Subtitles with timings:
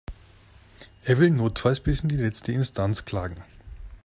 [1.03, 3.43] Er will notfalls bis in die letzte Instanz klagen.